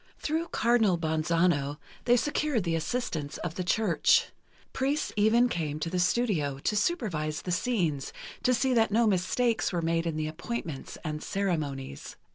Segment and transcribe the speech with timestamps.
[0.17, 4.31] Through Cardinal Bonzano they secured the assistance of the Church.
[4.73, 8.11] Priests even came to the studio, to supervise the scenes,
[8.41, 12.15] to see that no mistakes were made in the appointments and ceremonies.